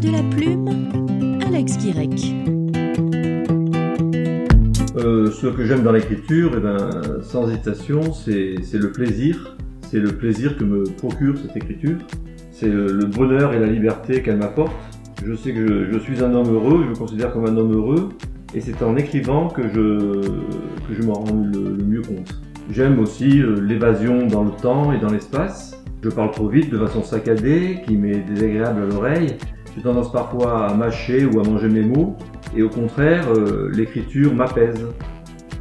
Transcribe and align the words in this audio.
de 0.00 0.10
la 0.10 0.22
plume, 0.22 1.40
Alex 1.46 1.76
Guirec. 1.76 2.34
Euh, 4.96 5.30
ce 5.30 5.48
que 5.48 5.66
j'aime 5.66 5.82
dans 5.82 5.92
l'écriture, 5.92 6.52
eh 6.56 6.60
ben, 6.60 7.20
sans 7.22 7.48
hésitation, 7.50 8.00
c'est 8.14 8.56
le 8.72 8.90
plaisir. 8.90 9.56
C'est 9.82 10.00
le 10.00 10.12
plaisir 10.12 10.56
que 10.56 10.64
me 10.64 10.84
procure 10.84 11.36
cette 11.36 11.56
écriture. 11.56 11.98
C'est 12.52 12.68
le, 12.68 13.04
bonheur 13.04 13.52
et 13.52 13.58
la 13.58 13.66
liberté 13.66 14.22
qu'elle 14.22 14.38
m'apporte. 14.38 14.72
Je 15.26 15.34
sais 15.34 15.52
que 15.52 15.90
je, 15.92 15.98
suis 15.98 16.24
un 16.24 16.32
homme 16.32 16.54
heureux, 16.54 16.84
je 16.84 16.90
me 16.90 16.96
considère 16.96 17.30
comme 17.30 17.44
un 17.44 17.56
homme 17.56 17.74
heureux, 17.74 18.08
et 18.54 18.60
c'est 18.60 18.82
en 18.82 18.96
écrivant 18.96 19.48
que 19.48 19.62
je, 19.62 20.22
que 20.88 20.94
je 20.98 21.02
m'en 21.02 21.14
rends 21.14 21.36
le, 21.52 21.84
mieux 21.84 22.02
compte. 22.02 22.40
J'aime 22.70 22.98
aussi 22.98 23.40
euh, 23.40 23.60
l'évasion 23.60 24.26
dans 24.26 24.44
le 24.44 24.52
temps 24.52 24.92
et 24.92 24.98
dans 24.98 25.10
l'espace. 25.10 25.82
Je 26.02 26.08
parle 26.08 26.30
trop 26.30 26.48
vite 26.48 26.70
de 26.70 26.78
façon 26.78 27.02
saccadée, 27.02 27.82
qui 27.86 27.96
m'est 27.96 28.20
désagréable 28.20 28.82
à 28.82 28.86
l'oreille. 28.86 29.36
J'ai 29.74 29.82
tendance 29.82 30.12
parfois 30.12 30.66
à 30.66 30.74
mâcher 30.74 31.24
ou 31.24 31.40
à 31.40 31.44
manger 31.44 31.68
mes 31.68 31.82
mots, 31.82 32.16
et 32.54 32.62
au 32.62 32.68
contraire, 32.68 33.26
euh, 33.32 33.70
l'écriture 33.72 34.34
m'apaise. 34.34 34.86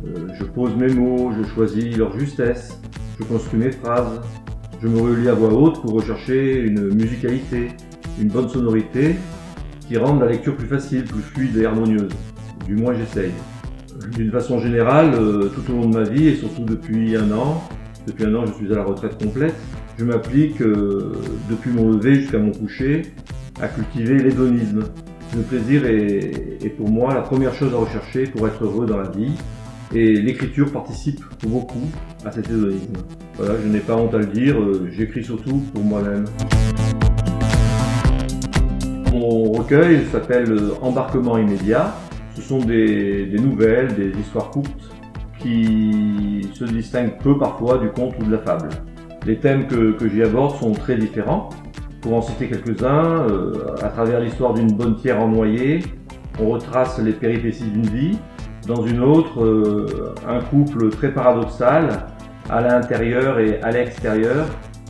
Euh, 0.05 0.27
je 0.37 0.43
pose 0.43 0.75
mes 0.75 0.89
mots, 0.89 1.31
je 1.37 1.47
choisis 1.53 1.95
leur 1.95 2.17
justesse, 2.19 2.77
je 3.17 3.23
construis 3.23 3.59
mes 3.59 3.71
phrases, 3.71 4.19
je 4.81 4.87
me 4.89 4.99
relis 4.99 5.29
à 5.29 5.33
voix 5.33 5.53
haute 5.53 5.81
pour 5.81 5.93
rechercher 5.93 6.59
une 6.59 6.93
musicalité, 6.93 7.69
une 8.19 8.27
bonne 8.27 8.49
sonorité 8.49 9.15
qui 9.87 9.97
rendent 9.97 10.19
la 10.19 10.27
lecture 10.27 10.57
plus 10.57 10.67
facile, 10.67 11.05
plus 11.05 11.21
fluide 11.21 11.55
et 11.57 11.65
harmonieuse. 11.65 12.11
Du 12.65 12.75
moins 12.75 12.93
j'essaye. 12.93 13.31
D'une 14.13 14.31
façon 14.31 14.59
générale, 14.59 15.13
euh, 15.13 15.49
tout 15.49 15.71
au 15.71 15.75
long 15.75 15.87
de 15.87 15.97
ma 15.97 16.03
vie 16.03 16.27
et 16.27 16.35
surtout 16.35 16.65
depuis 16.65 17.15
un 17.15 17.31
an, 17.31 17.63
depuis 18.07 18.25
un 18.25 18.35
an 18.35 18.45
je 18.45 18.53
suis 18.53 18.73
à 18.73 18.75
la 18.75 18.83
retraite 18.83 19.23
complète, 19.23 19.55
je 19.97 20.03
m'applique 20.03 20.57
depuis 20.59 21.69
mon 21.69 21.91
lever 21.91 22.15
jusqu'à 22.15 22.39
mon 22.39 22.51
coucher 22.51 23.03
à 23.61 23.67
cultiver 23.67 24.17
l'hédonisme. 24.17 24.83
Le 25.35 25.41
plaisir 25.43 25.85
est, 25.85 26.69
pour 26.75 26.89
moi 26.89 27.13
la 27.13 27.21
première 27.21 27.53
chose 27.53 27.73
à 27.73 27.77
rechercher 27.77 28.23
pour 28.23 28.47
être 28.47 28.63
heureux 28.63 28.85
dans 28.85 28.97
la 28.97 29.09
vie 29.09 29.31
et 29.93 30.15
l'écriture 30.15 30.71
participe 30.71 31.23
beaucoup 31.43 31.87
à 32.25 32.31
cet 32.31 32.49
hédonisme. 32.49 32.93
Voilà, 33.37 33.53
je 33.61 33.67
n'ai 33.67 33.79
pas 33.79 33.95
honte 33.95 34.13
à 34.13 34.17
le 34.17 34.25
dire, 34.25 34.59
euh, 34.59 34.89
j'écris 34.91 35.23
surtout 35.23 35.61
pour 35.73 35.83
moi-même. 35.83 36.25
Mon 39.11 39.51
recueil 39.51 40.05
s'appelle 40.11 40.57
Embarquement 40.81 41.37
immédiat. 41.37 41.95
Ce 42.35 42.41
sont 42.41 42.59
des, 42.59 43.27
nouvelles, 43.39 43.93
des 43.95 44.17
histoires 44.19 44.49
courtes 44.49 44.91
qui 45.39 46.47
se 46.53 46.63
distinguent 46.63 47.17
peu 47.21 47.37
parfois 47.37 47.77
du 47.77 47.89
conte 47.89 48.15
ou 48.19 48.23
de 48.23 48.31
la 48.31 48.39
fable. 48.39 48.69
Les 49.25 49.37
thèmes 49.37 49.67
que, 49.67 49.95
j'y 50.09 50.23
aborde 50.23 50.55
sont 50.57 50.71
très 50.71 50.95
différents. 50.95 51.49
Pour 52.01 52.15
en 52.15 52.21
citer 52.21 52.47
quelques-uns, 52.47 53.27
euh, 53.29 53.75
à 53.81 53.89
travers 53.89 54.19
l'histoire 54.19 54.53
d'une 54.53 54.71
bonne 54.71 54.95
pierre 54.95 55.21
en 55.21 55.27
noyer, 55.27 55.83
on 56.39 56.49
retrace 56.49 56.99
les 56.99 57.13
péripéties 57.13 57.65
d'une 57.65 57.85
vie. 57.85 58.17
Dans 58.67 58.85
une 58.85 59.01
autre, 59.01 59.43
euh, 59.43 60.15
un 60.27 60.39
couple 60.39 60.89
très 60.89 61.13
paradoxal, 61.13 62.07
à 62.49 62.61
l'intérieur 62.61 63.39
et 63.39 63.61
à 63.61 63.71
l'extérieur, 63.71 64.47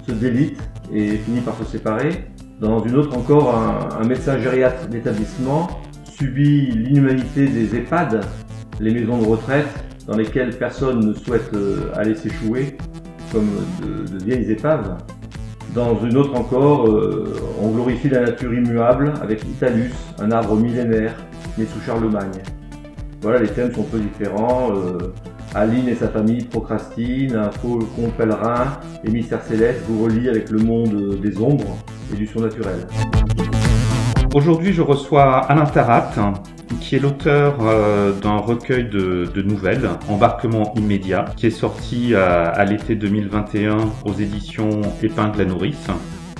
se 0.08 0.14
délite 0.14 0.60
et 0.94 1.18
finit 1.18 1.42
par 1.42 1.56
se 1.58 1.66
séparer. 1.66 2.26
Dans 2.60 2.84
une 2.84 2.96
autre 2.96 3.18
encore, 3.18 3.56
un, 3.56 4.08
médecin 4.08 4.40
gériatre 4.40 4.88
d'établissement 4.88 5.68
subit 6.06 6.72
l'inhumanité 6.72 7.48
des 7.48 7.76
EHPAD, 7.76 8.22
les 8.80 8.94
maisons 8.94 9.18
de 9.18 9.26
retraite 9.26 9.68
dans 10.08 10.16
lesquelles 10.16 10.58
personne 10.58 11.00
ne 11.08 11.14
souhaite 11.14 11.54
euh, 11.54 11.92
aller 11.96 12.16
s'échouer, 12.16 12.78
comme 13.32 13.50
de, 13.82 14.24
vieilles 14.24 14.52
épaves. 14.52 14.98
Dans 15.74 15.98
une 16.04 16.18
autre 16.18 16.36
encore, 16.38 16.86
euh, 16.86 17.34
on 17.62 17.70
glorifie 17.70 18.10
la 18.10 18.22
nature 18.22 18.54
immuable 18.54 19.14
avec 19.22 19.42
Italus, 19.44 19.94
un 20.20 20.30
arbre 20.32 20.58
millénaire 20.58 21.16
né 21.58 21.66
sous 21.66 21.80
Charlemagne. 21.86 22.42
Voilà, 23.22 23.40
les 23.40 23.48
thèmes 23.48 23.74
sont 23.74 23.84
peu 23.84 24.00
différents. 24.00 24.72
Euh, 24.76 25.14
Aline 25.56 25.88
et 25.88 25.96
sa 25.96 26.10
famille 26.10 26.44
procrastinent, 26.44 27.36
un 27.36 27.52
faucon 27.52 28.10
pèlerin, 28.18 28.80
émissaire 29.06 29.42
céleste, 29.44 29.82
vous 29.88 30.04
relie 30.04 30.28
avec 30.28 30.50
le 30.50 30.60
monde 30.60 31.20
des 31.22 31.42
ombres 31.42 31.78
et 32.14 32.18
du 32.18 32.28
surnaturel. 32.28 32.88
Aujourd'hui, 34.34 34.74
je 34.74 34.82
reçois 34.82 35.40
Alain 35.40 35.66
Tarat, 35.66 36.12
qui 36.80 36.96
est 36.96 37.00
l'auteur 37.00 37.58
euh, 37.62 38.12
d'un 38.14 38.38
recueil 38.38 38.86
de, 38.86 39.42
nouvelles, 39.42 39.90
Embarquement 40.08 40.74
immédiat, 40.76 41.26
qui 41.36 41.48
est 41.48 41.52
sorti 41.52 42.16
à, 42.16 42.46
à 42.46 42.66
l'été 42.66 42.96
2021 42.96 43.78
aux 44.06 44.14
éditions 44.14 44.82
Épingle 45.02 45.40
la 45.40 45.46
Nourrice. 45.46 45.90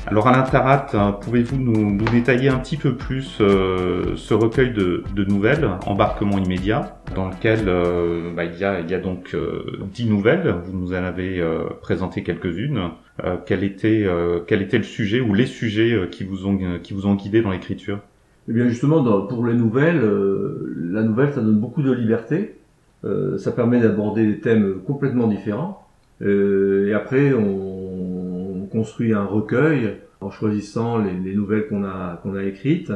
Alors 0.08 0.28
Alain 0.28 0.42
Tarat, 0.42 0.88
hein, 0.94 1.12
pouvez-vous 1.22 1.58
nous, 1.58 1.98
détailler 2.12 2.50
un 2.50 2.58
petit 2.58 2.76
peu 2.76 2.96
plus 2.96 3.38
euh, 3.40 4.16
ce 4.16 4.34
recueil 4.34 4.74
de, 4.74 5.04
nouvelles, 5.26 5.70
Embarquement 5.86 6.40
immédiat, 6.40 6.98
dans 7.16 7.30
lequel 7.30 7.66
euh, 7.68 8.34
bah, 8.36 8.44
il, 8.46 8.58
y 8.60 8.64
a, 8.66 9.00
donc 9.00 9.36
euh, 9.36 9.80
dix 9.94 10.06
nouvelles, 10.06 10.56
vous 10.66 10.76
nous 10.76 10.94
en 10.94 11.04
avez 11.04 11.42
présenté 11.82 12.24
quelques-unes. 12.24 12.90
quel, 13.46 13.64
était, 13.64 14.08
quel 14.48 14.62
était 14.64 14.80
le 14.80 14.84
sujet 14.84 15.22
ou 15.22 15.36
les 15.36 15.46
sujets 15.46 16.08
qui, 16.10 16.24
vous 16.24 16.48
ont, 16.48 16.80
qui 16.82 16.94
vous 16.94 17.06
ont 17.06 17.14
guidé 17.14 17.42
dans 17.42 17.52
l'écriture? 17.52 18.00
Eh 18.52 18.54
bien 18.54 18.68
justement, 18.68 19.02
pour 19.28 19.46
les 19.46 19.54
nouvelles, 19.54 20.02
la 20.92 21.04
nouvelle, 21.04 21.32
ça 21.32 21.40
donne 21.40 21.58
beaucoup 21.58 21.82
de 21.82 21.94
liberté. 21.94 22.58
ça 23.38 23.52
permet 23.54 23.80
d'aborder 23.80 24.28
des 24.28 24.42
thèmes 24.42 24.82
complètement 24.86 25.28
différents. 25.28 25.88
et 26.20 26.92
après, 26.94 27.34
on 27.34 28.68
construit 28.70 29.14
un 29.14 29.24
recueil 29.24 29.96
en 30.20 30.32
choisissant 30.32 30.98
les, 30.98 31.34
nouvelles 31.34 31.70
qu'on 31.70 31.86
a 31.86 32.44
écrites 32.44 32.92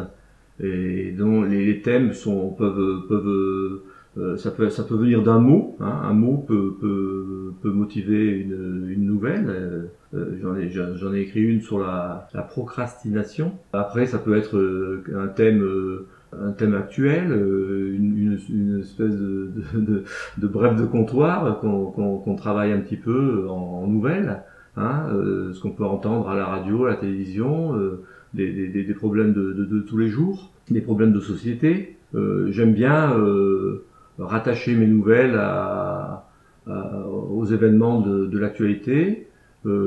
et 0.61 1.13
dont 1.17 1.43
les, 1.43 1.81
thèmes 1.81 2.11
sont 2.11 2.49
peuvent 2.49 3.79
euh, 4.17 4.37
ça 4.37 4.51
peut 4.51 4.69
ça 4.69 4.83
peut 4.83 4.95
venir 4.95 5.23
d'un 5.23 5.39
mot 5.39 5.75
hein. 5.79 6.01
un 6.03 6.13
mot 6.13 6.37
peut, 6.37 6.75
peut, 6.79 7.53
peut 7.61 7.71
motiver 7.71 8.29
une, 8.29 8.87
une 8.89 9.05
nouvelle 9.05 9.45
euh, 9.49 9.85
euh, 10.13 10.37
j'en 10.41 10.55
ai 10.55 10.69
j'en 10.69 11.13
ai 11.13 11.21
écrit 11.21 11.41
une 11.41 11.61
sur 11.61 11.79
la, 11.79 12.27
la 12.33 12.41
procrastination 12.41 13.53
après 13.73 14.05
ça 14.05 14.17
peut 14.19 14.37
être 14.37 14.57
un 15.13 15.27
thème 15.27 15.63
un 16.37 16.51
thème 16.51 16.73
actuel, 16.73 17.31
une, 17.31 18.37
une, 18.49 18.79
espèce 18.81 19.15
de, 19.15 19.51
de, 19.73 20.03
de, 20.37 20.47
bref 20.47 20.75
de 20.75 20.85
comptoir 20.85 21.61
qu'on 21.61 22.35
travaille 22.35 22.73
un 22.73 22.79
petit 22.79 22.97
peu 22.97 23.47
en, 23.47 23.83
en 23.83 23.87
nouvelles. 23.87 24.43
Hein, 24.77 25.07
euh, 25.13 25.53
ce 25.53 25.61
qu'on 25.61 25.71
peut 25.71 25.85
entendre 25.85 26.27
à 26.29 26.35
la 26.35 26.45
radio, 26.45 26.85
à 26.85 26.89
la 26.89 26.95
télévision, 26.97 27.77
euh, 27.77 28.03
des, 28.33 28.67
des, 28.67 28.83
des, 28.83 28.93
problèmes 28.93 29.31
de, 29.31 29.53
de, 29.53 29.63
de, 29.63 29.79
tous 29.79 29.97
les 29.97 30.09
jours, 30.09 30.51
des 30.69 30.81
problèmes 30.81 31.13
de 31.13 31.21
société. 31.21 31.97
Euh, 32.13 32.51
J'aime 32.51 32.73
bien 32.73 33.17
euh, 33.17 33.85
rattacher 34.19 34.75
mes 34.75 34.87
nouvelles 34.87 35.35
à, 35.35 36.27
aux 36.67 37.45
événements 37.45 38.01
de, 38.01 38.25
de 38.25 38.39
l'actualité. 38.39 39.27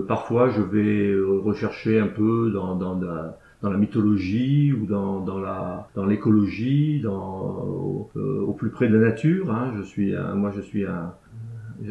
parfois, 0.06 0.48
je 0.50 0.62
vais 0.62 1.18
rechercher 1.20 1.98
un 1.98 2.06
peu 2.06 2.50
dans, 2.52 2.76
dans, 2.76 2.94
dans 2.94 3.70
la 3.70 3.76
mythologie 3.76 4.72
ou 4.72 4.86
dans, 4.86 5.20
dans 5.20 6.06
l'écologie, 6.06 7.02
au, 7.04 8.10
au, 8.14 8.52
plus 8.52 8.70
près 8.70 8.88
de 8.88 8.96
la 8.96 9.08
nature. 9.08 9.52
Hein. 9.52 9.72
Je 9.76 9.82
suis 9.82 10.14
moi, 10.34 10.52
je 10.54 10.60
suis 10.60 10.84
un 10.84 11.12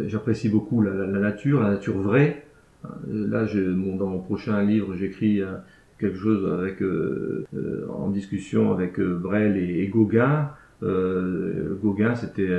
j'apprécie 0.07 0.49
beaucoup 0.49 0.81
la, 0.81 0.93
la, 0.93 1.19
nature, 1.19 1.61
la 1.61 1.71
nature 1.71 1.97
vraie. 1.97 2.43
Euh, 2.85 3.27
là, 3.29 3.45
dans 3.45 4.07
mon 4.07 4.19
prochain 4.19 4.63
livre, 4.63 4.95
j'écris 4.95 5.41
euh, 5.41 5.55
quelque 5.99 6.17
chose 6.17 6.51
avec 6.51 6.81
euh, 6.81 7.45
en 7.93 8.09
discussion 8.09 8.71
avec 8.71 8.99
Brel 8.99 9.57
et, 9.57 9.87
Gauguin. 9.87 10.49
Gauguin, 10.81 12.15
c'était, 12.15 12.49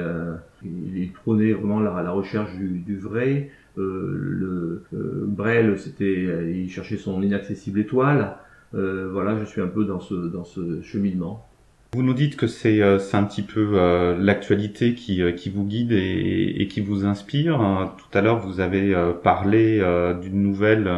il, 0.65 1.13
prenait 1.13 1.53
vraiment 1.53 1.81
la, 1.81 2.11
recherche 2.11 2.51
du, 2.57 2.97
vrai. 2.99 3.51
le 3.77 4.83
Brel, 4.93 5.79
c'était, 5.79 6.53
il 6.53 6.69
cherchait 6.71 6.97
son 6.97 7.23
inaccessible 7.23 7.81
étoile. 7.81 8.37
voilà, 8.73 9.39
je 9.39 9.45
suis 9.45 9.61
un 9.61 9.69
peu 9.69 9.85
dans 9.85 10.01
ce 10.01 10.15
dans 10.15 10.45
ce 10.45 10.83
cheminement. 10.83 11.49
Vous 11.95 12.03
nous 12.03 12.13
dites 12.13 12.37
que 12.37 12.47
c'est 12.47 12.83
euh, 12.83 12.99
un 13.15 13.25
petit 13.25 13.41
peu 13.41 13.71
euh, 13.73 14.15
l'actualité 14.21 14.93
qui, 14.93 15.23
euh, 15.23 15.33
qui 15.33 15.49
vous 15.49 15.65
guide 15.65 15.93
et, 15.93 16.57
et, 16.61 16.69
qui 16.69 16.83
vous 16.83 17.07
inspire. 17.07 17.59
Tout 17.97 18.19
à 18.19 18.21
l'heure, 18.21 18.41
vous 18.41 18.61
avez 18.61 18.95
parlé 19.23 19.83
d'une 20.21 20.43
nouvelle 20.43 20.91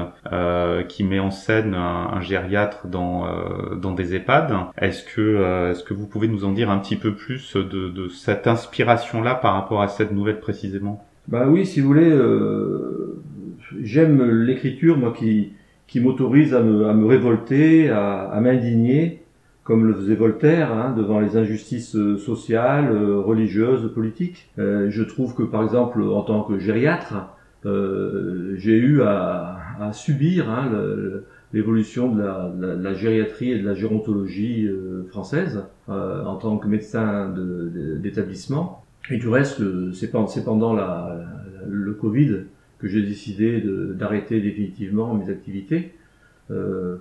qui 0.89 1.05
met 1.05 1.21
en 1.21 1.31
scène 1.31 1.75
un, 1.75 2.21
gériatre 2.21 2.89
dans, 2.89 3.27
dans 3.77 3.93
des 3.93 4.15
EHPAD. 4.17 4.53
Est-ce 4.79 5.05
que, 5.05 5.71
est-ce 5.71 5.85
que 5.85 5.95
vous 5.95 6.07
pouvez 6.07 6.27
nous 6.27 6.45
en 6.45 6.53
dire 6.53 6.71
un 6.71 6.79
petit 6.79 6.97
peu 6.97 7.15
plus 7.15 7.57
de, 7.57 7.89
de 7.89 8.09
cette 8.09 8.47
inspiration-là 8.47 9.37
par 9.37 9.55
rapport 9.55 9.83
à 9.83 9.89
cette 9.89 10.13
nouvelle 10.13 10.41
précisément? 10.41 11.05
Bah 11.29 11.47
oui, 11.49 11.67
si 11.67 11.81
vous 11.81 11.89
voulez, 11.89 12.17
j'aime 13.83 14.25
l'écriture, 14.43 14.97
moi 14.97 15.15
qui, 15.17 15.53
qui 15.87 16.01
m'autorise 16.01 16.55
à 16.55 16.61
me, 16.61 16.89
à 16.89 16.95
me 16.95 17.07
révolter, 17.07 17.91
à, 17.91 18.23
à 18.23 18.41
m'indigner 18.41 19.23
comme 19.65 19.87
le 19.87 19.95
faisait 19.95 20.15
Voltaire, 20.15 20.73
hein, 20.73 20.95
devant 20.97 21.21
les 21.21 21.37
injustices 21.37 21.95
euh, 21.95 22.17
sociales, 22.17 22.91
euh, 22.91 23.21
religieuses, 23.21 23.93
politiques. 23.93 24.51
Euh, 24.59 24.91
je 24.91 25.03
trouve 25.03 25.35
que, 25.35 25.43
par 25.43 25.63
exemple, 25.63 26.03
en 26.03 26.23
tant 26.23 26.43
que 26.43 26.59
gériatre, 26.59 27.37
j'ai 27.63 28.77
eu 28.79 29.03
à, 29.03 29.91
subir 29.93 30.49
hein, 30.51 30.71
l'évolution 31.53 32.15
de 32.15 32.23
la, 32.23 32.51
la, 32.77 32.95
gériatrie 32.95 33.53
et 33.53 33.59
de 33.59 33.67
la 33.67 33.75
gérontologie 33.75 34.67
euh, 34.67 35.05
française 35.11 35.65
euh, 35.89 36.25
en 36.25 36.37
tant 36.37 36.59
que 36.59 36.69
médecin 36.69 37.35
d'établissement. 37.35 38.85
Et 39.11 39.19
du 39.19 39.29
reste, 39.29 39.63
c'est 39.93 40.11
pendant 40.11 40.75
la, 40.75 41.21
le 41.69 41.93
Covid 41.95 42.45
que 42.79 42.89
j'ai 42.89 43.03
décidé 43.03 43.63
d'arrêter 43.95 44.41
définitivement 44.41 45.15
mes 45.15 45.31
activités 45.31 45.93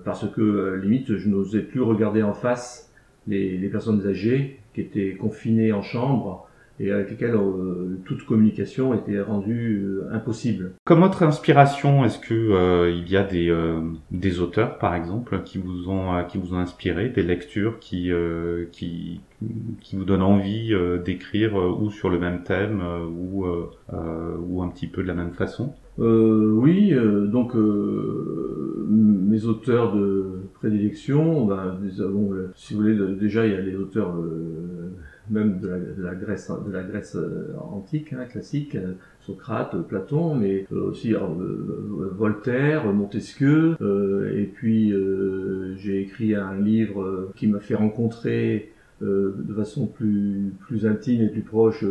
parce 0.04 0.26
que 0.30 0.80
limite 0.82 1.16
je 1.16 1.28
n'osais 1.28 1.60
plus 1.60 1.80
regarder 1.80 2.22
en 2.22 2.34
face 2.34 2.90
les, 3.26 3.68
personnes 3.68 4.06
âgées 4.06 4.60
qui 4.74 4.80
étaient 4.80 5.16
confinées 5.18 5.72
en 5.72 5.82
chambre 5.82 6.46
et 6.80 6.90
avec 6.90 7.10
lesquelles 7.10 7.34
euh, 7.34 7.98
toute 8.06 8.24
communication 8.24 8.94
était 8.94 9.20
rendue 9.20 9.84
euh, 9.84 10.08
impossible. 10.12 10.72
Comme 10.84 11.02
autre 11.02 11.22
inspiration, 11.22 12.06
est-ce 12.06 12.18
que 12.18 12.34
euh, 12.34 12.90
il 12.90 13.08
y 13.10 13.18
a 13.18 13.22
des, 13.22 14.40
auteurs, 14.40 14.78
par 14.78 14.94
exemple, 14.94 15.42
qui 15.44 15.58
vous 15.58 15.90
ont 15.90 16.24
qui 16.24 16.38
vous 16.38 16.54
ont 16.54 16.58
inspiré, 16.58 17.10
des 17.10 17.22
lectures 17.22 17.78
qui 17.80 18.10
qui 19.80 19.96
vous 19.96 20.04
donnent 20.04 20.22
envie 20.22 20.74
d'écrire 21.04 21.54
ou 21.54 21.90
sur 21.90 22.08
le 22.08 22.18
même 22.18 22.42
thème 22.44 22.82
ou 23.14 23.44
ou 23.92 24.62
un 24.62 24.68
petit 24.68 24.86
peu 24.86 25.02
de 25.02 25.08
la 25.08 25.14
même 25.14 25.32
façon? 25.32 25.74
Oui, 26.00 26.94
donc 27.28 27.54
mes 27.54 29.44
auteurs 29.44 29.94
de 29.94 30.24
prédilection, 30.54 31.46
ben, 31.46 31.78
si 32.54 32.74
vous 32.74 32.80
voulez, 32.80 32.96
déjà 33.16 33.46
il 33.46 33.52
y 33.52 33.56
a 33.56 33.60
les 33.60 33.76
auteurs 33.76 34.14
même 35.30 35.60
de 35.60 36.02
la, 36.02 36.14
Grèce, 36.14 36.50
de 36.50 36.72
la 36.72 36.82
Grèce 36.82 37.16
euh, 37.16 37.54
antique, 37.60 38.12
hein, 38.12 38.24
classique, 38.24 38.74
euh, 38.74 38.94
Socrate, 39.20 39.76
Platon, 39.86 40.34
mais 40.34 40.66
euh, 40.72 40.90
aussi 40.90 41.14
Voltaire, 41.14 42.92
Montesquieu, 42.92 43.76
et 44.34 44.44
puis 44.44 44.92
j'ai 45.76 46.00
écrit 46.00 46.34
un 46.34 46.58
livre 46.58 47.30
qui 47.36 47.46
m'a 47.46 47.60
fait 47.60 47.74
rencontrer 47.74 48.72
de 49.00 49.54
façon 49.56 49.86
plus, 49.86 50.52
plus 50.60 50.86
intime 50.86 51.22
et 51.22 51.28
plus 51.28 51.42
proche 51.42 51.84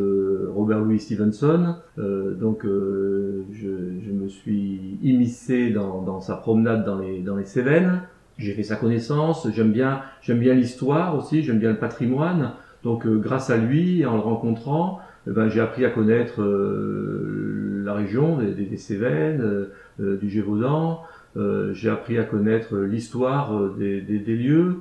Robert 0.53 0.79
Louis 0.79 0.99
Stevenson. 0.99 1.75
donc 1.97 2.63
je, 2.65 4.11
me 4.11 4.27
suis 4.27 4.97
immiscé 5.01 5.71
dans, 5.71 6.21
sa 6.21 6.35
promenade 6.35 6.85
dans 6.85 6.99
les, 6.99 7.21
dans 7.21 7.35
les 7.35 7.45
Cévennes. 7.45 8.01
J'ai 8.39 8.53
fait 8.53 8.63
sa 8.63 8.77
connaissance. 8.77 9.47
J'aime 9.53 9.71
bien, 9.71 10.01
bien 10.27 10.53
l'histoire 10.53 11.15
aussi. 11.17 11.43
J'aime 11.43 11.59
bien 11.59 11.71
le 11.71 11.77
patrimoine. 11.77 12.53
Donc 12.83 13.05
euh, 13.05 13.17
grâce 13.17 13.49
à 13.49 13.57
lui, 13.57 14.05
en 14.05 14.15
le 14.15 14.21
rencontrant, 14.21 14.99
eh 15.27 15.31
ben, 15.31 15.49
j'ai 15.49 15.59
appris 15.59 15.85
à 15.85 15.89
connaître 15.89 16.41
euh, 16.41 17.81
la 17.83 17.93
région 17.93 18.37
des, 18.37 18.77
Cévennes, 18.77 19.67
euh, 19.99 20.17
du 20.17 20.29
Gévaudan. 20.29 21.03
j'ai 21.73 21.89
appris 21.89 22.17
à 22.17 22.23
connaître 22.23 22.77
l'histoire 22.77 23.69
des, 23.77 24.01
lieux, 24.01 24.77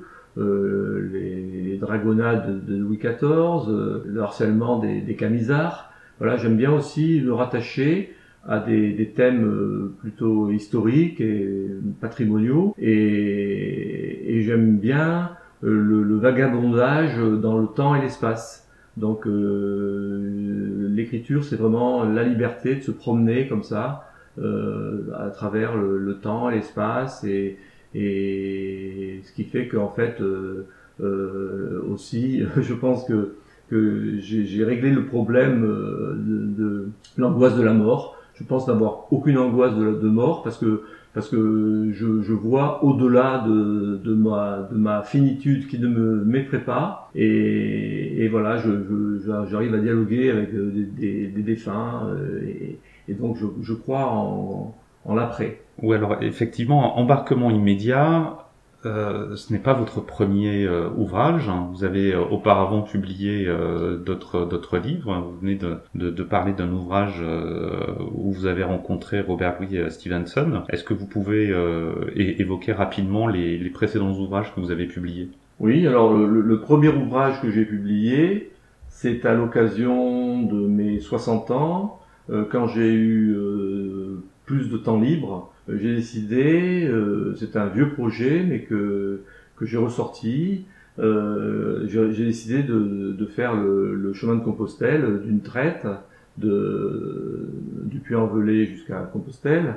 dragonnades 1.79 2.65
de 2.65 2.75
Louis 2.75 2.97
XIV, 2.97 4.03
le 4.05 4.21
harcèlement 4.21 4.79
des, 4.79 5.15
camisards. 5.15 5.91
Voilà, 6.19 6.37
j'aime 6.37 6.57
bien 6.57 6.71
aussi 6.71 7.19
le 7.19 7.33
rattacher 7.33 8.13
à 8.47 8.59
des, 8.59 9.11
thèmes 9.15 9.91
plutôt 9.99 10.49
historiques 10.49 11.21
et 11.21 11.67
patrimoniaux. 12.01 12.75
Et, 12.77 14.41
j'aime 14.41 14.77
bien 14.77 15.31
euh, 15.63 15.69
le, 15.69 16.17
vagabondage 16.17 17.17
dans 17.17 17.57
le 17.57 17.67
temps 17.67 17.95
et 17.95 18.01
l'espace. 18.01 18.69
Donc 18.97 19.27
euh, 19.27 20.87
l'écriture, 20.91 21.43
c'est 21.43 21.55
vraiment 21.55 22.03
la 22.03 22.23
liberté 22.23 22.75
de 22.75 22.81
se 22.81 22.91
promener 22.91 23.47
comme 23.47 23.63
ça 23.63 24.09
euh, 24.37 25.11
à 25.17 25.29
travers 25.31 25.75
le, 25.75 26.17
temps 26.21 26.49
et 26.49 26.55
l'espace 26.55 27.23
et, 27.23 27.57
ce 27.93 29.33
qui 29.33 29.43
fait 29.43 29.67
qu'en 29.67 29.89
fait 29.89 30.21
euh, 30.21 30.23
euh 30.23 30.67
aussi, 31.99 32.43
je 32.61 32.73
pense 32.73 33.05
que, 33.05 33.35
j'ai 33.71 34.63
réglé 34.63 34.89
le 34.89 35.05
problème 35.05 35.61
de, 35.61 36.63
de 36.63 36.89
l'angoisse 37.17 37.55
de 37.55 37.61
la 37.61 37.73
mort. 37.73 38.15
Je 38.33 38.43
pense 38.43 38.67
n'avoir 38.67 39.05
aucune 39.11 39.37
angoisse 39.37 39.75
de, 39.75 40.09
mort 40.09 40.41
parce 40.41 40.57
que 40.57 40.83
parce 41.13 41.29
que 41.29 41.91
je, 41.91 42.33
vois 42.33 42.83
au-delà 42.83 43.43
de, 43.45 44.13
ma, 44.13 44.67
de 44.71 44.77
ma 44.77 45.03
finitude 45.03 45.67
qui 45.67 45.77
ne 45.77 45.87
me 45.87 46.23
m'effraie 46.23 46.63
pas. 46.63 47.11
Et, 47.13 48.27
voilà, 48.29 48.57
j'arrive 48.57 49.75
à 49.75 49.79
dialoguer 49.79 50.31
avec 50.31 50.53
euh, 50.53 50.71
des, 50.97 51.27
défunts. 51.27 52.07
Euh, 52.07 52.41
et, 53.07 53.13
donc 53.13 53.37
je, 53.61 53.73
crois 53.73 54.07
en, 54.07 54.73
en 55.05 55.15
l'après. 55.15 55.61
Oui, 55.83 55.95
alors 55.95 56.17
effectivement, 56.21 56.97
embarquement 56.97 57.51
immédiat, 57.51 58.48
euh, 58.85 59.35
ce 59.35 59.51
n'est 59.51 59.59
pas 59.59 59.73
votre 59.73 59.99
premier 59.99 60.63
euh, 60.63 60.89
ouvrage. 60.95 61.49
Vous 61.73 61.83
avez 61.83 62.13
euh, 62.13 62.21
auparavant 62.21 62.81
publié 62.81 63.47
d'autres 64.05 64.77
livres. 64.77 65.15
Vous 65.19 65.37
venez 65.39 65.55
de, 65.55 66.23
parler 66.23 66.53
d'un 66.53 66.71
ouvrage 66.71 67.21
où 68.13 68.31
vous 68.31 68.45
avez 68.45 68.63
rencontré 68.63 69.21
Robert 69.21 69.55
Louis 69.59 69.79
Stevenson. 69.89 70.63
Est-ce 70.69 70.83
que 70.83 70.93
vous 70.93 71.07
pouvez 71.07 71.53
évoquer 72.15 72.71
rapidement 72.73 73.27
les, 73.27 73.69
précédents 73.69 74.11
ouvrages 74.11 74.53
que 74.53 74.59
vous 74.59 74.71
avez 74.71 74.85
publiés? 74.85 75.29
Oui, 75.59 75.85
alors 75.87 76.13
le, 76.13 76.59
premier 76.59 76.89
ouvrage 76.89 77.41
que 77.41 77.49
j'ai 77.49 77.65
publié, 77.65 78.51
c'est 78.87 79.25
à 79.25 79.33
l'occasion 79.33 80.43
de 80.43 80.67
mes 80.67 80.99
60 80.99 81.51
ans, 81.51 81.99
quand 82.51 82.67
j'ai 82.67 82.93
eu 82.93 83.35
plus 84.45 84.69
de 84.69 84.77
temps 84.77 84.99
libre 84.99 85.51
j'ai 85.77 85.95
décidé, 85.95 86.87
euh, 86.87 87.35
c'est 87.37 87.55
un 87.55 87.67
vieux 87.67 87.89
projet, 87.89 88.43
mais 88.47 88.61
que, 88.61 89.21
que 89.55 89.65
j'ai 89.65 89.77
ressorti, 89.77 90.65
euh, 90.99 91.85
j'ai 91.87 92.25
décidé 92.25 92.63
de, 92.63 93.15
de 93.17 93.25
faire 93.25 93.55
le, 93.55 93.95
le, 93.95 94.13
chemin 94.13 94.35
de 94.35 94.43
Compostelle 94.43 95.21
d'une 95.23 95.41
traite 95.41 95.87
de, 96.37 97.49
du 97.85 97.99
Puy-en-Velay 97.99 98.65
jusqu'à 98.65 99.09
Compostelle. 99.13 99.75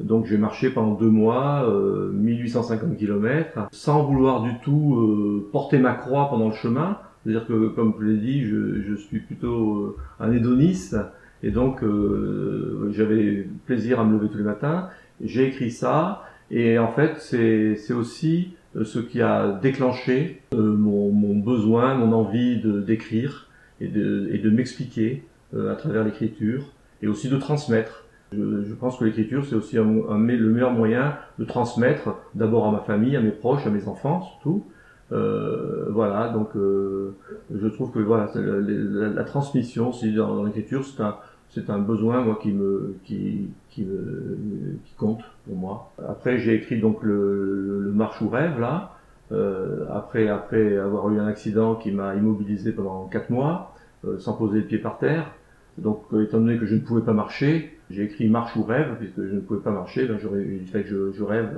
Donc 0.00 0.26
j'ai 0.26 0.38
marché 0.38 0.70
pendant 0.70 0.94
deux 0.94 1.10
mois, 1.10 1.68
euh, 1.68 2.10
1850 2.12 2.96
km, 2.96 3.68
sans 3.70 4.04
vouloir 4.04 4.42
du 4.42 4.58
tout 4.62 4.96
euh, 4.96 5.48
porter 5.52 5.78
ma 5.78 5.92
croix 5.92 6.28
pendant 6.30 6.48
le 6.48 6.54
chemin. 6.54 6.98
C'est-à-dire 7.22 7.46
que, 7.46 7.68
comme 7.68 7.94
je 8.00 8.04
l'ai 8.06 8.16
dit, 8.16 8.44
je, 8.44 8.82
je, 8.82 8.94
suis 8.94 9.20
plutôt 9.20 9.96
un 10.18 10.32
hédoniste, 10.32 10.96
et 11.44 11.50
donc 11.50 11.84
j'avais 12.90 13.48
plaisir 13.66 14.00
à 14.00 14.04
me 14.04 14.14
lever 14.14 14.28
tous 14.28 14.38
les 14.38 14.44
matins 14.44 14.88
j'ai 15.22 15.46
écrit 15.48 15.70
ça, 15.70 16.24
et 16.50 16.78
en 16.78 16.92
fait, 16.92 17.18
c'est 17.18 17.94
aussi 17.94 18.54
euh, 18.76 18.84
ce 18.84 18.98
qui 18.98 19.20
a 19.20 19.58
déclenché 19.60 20.42
euh, 20.54 20.76
mon, 20.76 21.36
besoin, 21.38 21.94
mon 21.94 22.12
envie 22.12 22.60
d'écrire 22.62 23.48
et 23.80 23.88
de, 23.88 24.28
et 24.32 24.38
de 24.38 24.50
m'expliquer 24.50 25.24
euh, 25.54 25.72
à 25.72 25.76
travers 25.76 26.04
l'écriture, 26.04 26.64
et 27.02 27.08
aussi 27.08 27.28
de 27.28 27.36
transmettre. 27.36 28.04
Je, 28.32 28.72
pense 28.74 28.96
que 28.96 29.04
l'écriture, 29.04 29.44
c'est 29.44 29.54
aussi 29.54 29.76
le 29.76 29.84
meilleur 29.84 30.72
moyen 30.72 31.16
de 31.38 31.44
transmettre 31.44 32.16
d'abord 32.34 32.66
à 32.66 32.72
ma 32.72 32.78
famille, 32.78 33.14
à 33.14 33.20
mes 33.20 33.30
proches, 33.30 33.66
à 33.66 33.70
mes 33.70 33.86
enfants 33.88 34.22
surtout. 34.22 34.64
Voilà, 35.10 36.30
donc 36.30 36.48
je 36.54 37.68
trouve 37.68 37.90
que 37.90 37.98
voilà, 37.98 38.30
la 38.34 39.24
transmission, 39.24 39.90
dans, 40.16 40.36
dans 40.36 40.44
l'écriture, 40.44 40.82
c'est 40.82 41.02
un, 41.02 41.16
c'est 41.54 41.68
un 41.68 41.78
besoin 41.78 42.22
moi 42.22 42.38
qui 42.40 42.50
me 42.52 42.96
qui 43.04 43.50
qui, 43.70 43.86
compte 44.96 45.22
pour 45.44 45.56
moi. 45.56 45.92
Après 46.08 46.38
j'ai 46.38 46.54
écrit 46.54 46.80
donc 46.80 47.02
le, 47.02 47.92
marche 47.94 48.20
ou 48.20 48.28
rêve 48.28 48.58
là. 48.58 48.96
Euh, 49.32 49.86
après 49.92 50.28
après 50.28 50.76
avoir 50.76 51.10
eu 51.10 51.18
un 51.18 51.26
accident 51.26 51.74
qui 51.74 51.90
m'a 51.90 52.14
immobilisé 52.14 52.72
pendant 52.72 53.06
quatre 53.06 53.30
mois 53.30 53.74
euh, 54.04 54.18
sans 54.18 54.34
poser 54.34 54.60
le 54.60 54.66
pied 54.66 54.78
par 54.78 54.98
terre. 54.98 55.30
Donc 55.78 56.04
euh, 56.12 56.24
étant 56.24 56.38
donné 56.38 56.58
que 56.58 56.66
je 56.66 56.74
ne 56.74 56.80
pouvais 56.80 57.02
pas 57.02 57.12
marcher, 57.12 57.78
j'ai 57.90 58.04
écrit 58.04 58.28
marche 58.28 58.56
ou 58.56 58.62
rêve 58.62 58.96
puisque 58.98 59.22
je 59.22 59.34
ne 59.34 59.40
pouvais 59.40 59.60
pas 59.60 59.72
marcher. 59.72 60.06
Ben 60.06 60.18
il 60.34 60.66
fait 60.66 60.84
que 60.84 61.12
je, 61.12 61.22
rêve 61.22 61.50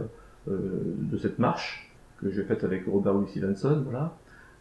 de 0.48 1.16
cette 1.18 1.38
marche 1.38 1.90
que 2.20 2.30
j'ai 2.30 2.42
faite 2.42 2.64
avec 2.64 2.84
Robert 2.86 3.14
Louis 3.14 3.28
Stevenson. 3.28 3.82
Voilà. 3.84 4.16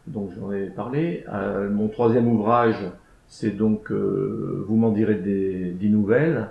Donc 0.06 0.32
j'en 0.40 0.52
ai 0.52 0.68
parlé. 0.68 1.26
Mon 1.72 1.88
troisième 1.88 2.28
ouvrage 2.28 2.78
c'est 3.28 3.56
donc 3.56 3.92
euh, 3.92 4.64
Vous 4.68 4.76
m'en 4.76 4.92
direz 4.92 5.16
des, 5.16 5.72
des 5.72 5.90
nouvelles. 5.90 6.50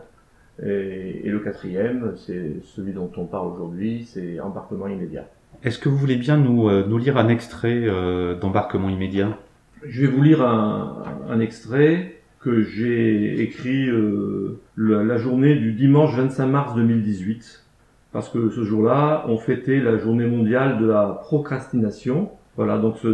Et, 0.62 1.22
et, 1.24 1.30
le 1.30 1.40
quatrième, 1.40 2.12
c'est 2.16 2.56
celui 2.62 2.92
dont 2.92 3.10
on 3.16 3.24
parle 3.24 3.48
aujourd'hui, 3.48 4.04
c'est 4.04 4.38
Embarquement 4.40 4.86
immédiat. 4.86 5.26
Est-ce 5.64 5.78
que 5.78 5.88
vous 5.88 5.96
voulez 5.96 6.16
bien 6.16 6.36
nous, 6.36 6.68
euh, 6.68 6.84
nous 6.86 6.98
lire 6.98 7.16
un 7.16 7.28
extrait 7.28 7.82
euh, 7.84 8.34
d'Embarquement 8.34 8.88
immédiat? 8.88 9.38
Je 9.84 10.02
vais 10.02 10.08
vous 10.08 10.22
lire 10.22 10.42
un, 10.42 11.04
un 11.28 11.40
extrait 11.40 12.20
que 12.40 12.62
j'ai 12.62 13.40
écrit 13.40 13.88
euh, 13.88 14.60
la, 14.76 15.04
la, 15.04 15.16
journée 15.18 15.54
du 15.54 15.72
dimanche 15.72 16.16
25 16.16 16.46
mars 16.46 16.74
2018, 16.74 17.64
parce 18.12 18.28
que 18.28 18.50
ce 18.50 18.64
jour-là, 18.64 19.24
on 19.28 19.38
fêtait 19.38 19.78
la 19.78 19.98
journée 19.98 20.26
mondiale 20.26 20.78
de 20.80 20.86
la 20.86 21.20
procrastination. 21.22 22.30
Voilà, 22.56 22.78
donc 22.78 22.98
ce, 22.98 23.08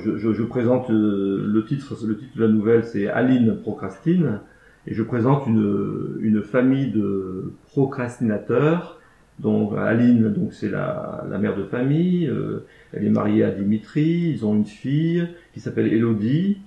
je, 0.00 0.42
présente 0.42 0.90
euh, 0.90 1.44
le 1.46 1.64
titre, 1.64 1.96
le 2.04 2.16
titre 2.18 2.36
de 2.36 2.42
la 2.44 2.48
nouvelle, 2.48 2.84
c'est 2.84 3.06
Aline 3.08 3.56
procrastine, 3.62 4.40
et 4.86 4.94
je 4.94 5.02
présente 5.04 5.46
une, 5.46 6.16
une 6.20 6.42
famille 6.42 6.90
de 6.90 7.52
procrastinateurs, 7.66 9.00
Donc 9.38 9.72
Aline, 9.78 10.32
donc 10.32 10.52
c'est 10.52 10.68
la, 10.70 11.24
la 11.30 11.38
mère 11.38 11.56
de 11.56 11.64
famille. 11.64 12.26
euh, 12.28 12.66
elle 12.92 13.04
est 13.06 13.10
mariée 13.10 13.44
à 13.44 13.50
Dimitri. 13.50 14.32
Ils 14.34 14.44
ont 14.44 14.54
une 14.54 14.66
fille 14.66 15.26
qui 15.54 15.60
s'appelle 15.60 15.92
Elodie. 15.92 16.58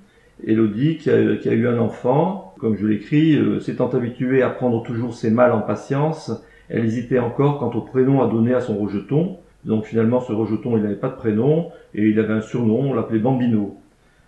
Elodie 0.46 0.98
qui 0.98 1.10
a, 1.10 1.36
qui 1.38 1.50
a 1.50 1.54
eu 1.54 1.68
un 1.68 1.78
enfant. 1.80 2.56
Comme 2.60 2.76
je 2.78 2.88
l'écris, 2.88 3.36
euh, 3.36 3.60
s'étant 3.60 3.90
habituée 3.90 4.42
à 4.42 4.50
prendre 4.50 4.82
toujours 4.84 5.14
ses 5.14 5.30
mal 5.32 5.52
en 5.52 5.62
patience, 5.62 6.32
elle 6.70 6.86
hésitait 6.86 7.20
encore 7.20 7.60
quant 7.60 7.72
au 7.72 7.82
prénom 7.82 8.22
à 8.24 8.28
donner 8.28 8.54
à 8.54 8.62
son 8.62 8.78
rejeton. 8.78 9.38
Donc 9.66 9.86
finalement, 9.86 10.20
ce 10.20 10.34
rejeton, 10.34 10.78
il 10.78 10.84
n'avait 10.84 10.96
pas 10.96 11.10
de 11.10 11.16
prénom 11.16 11.70
et 11.94 12.08
il 12.08 12.20
avait 12.20 12.34
un 12.34 12.42
surnom, 12.42 12.92
on 12.92 12.94
l'appelait 12.94 13.20
Bambino. 13.20 13.78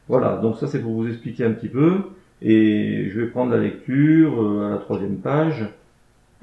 Voilà, 0.08 0.38
donc 0.38 0.58
ça 0.58 0.68
c'est 0.68 0.80
pour 0.80 0.94
vous 0.94 1.08
expliquer 1.08 1.46
un 1.46 1.52
petit 1.52 1.68
peu. 1.68 1.98
Et 2.42 3.10
je 3.10 3.22
vais 3.22 3.28
prendre 3.28 3.52
la 3.52 3.58
lecture 3.58 4.42
euh, 4.42 4.68
à 4.68 4.70
la 4.72 4.78
troisième 4.78 5.18
page. 5.18 5.66